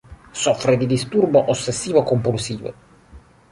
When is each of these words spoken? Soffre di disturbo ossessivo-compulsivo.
Soffre 0.33 0.77
di 0.77 0.87
disturbo 0.87 1.51
ossessivo-compulsivo. 1.51 2.73